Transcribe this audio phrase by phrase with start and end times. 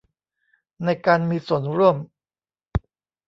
[0.85, 1.95] ในการมีส่วนร่วม